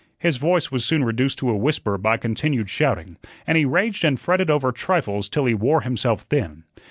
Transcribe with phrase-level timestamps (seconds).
[0.17, 4.19] His voice was soon reduced to a whisper by continued shouting, and he raged and
[4.19, 6.63] fretted over trifles till he wore himself thin.